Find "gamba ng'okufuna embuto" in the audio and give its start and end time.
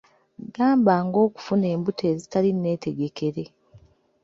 0.55-2.03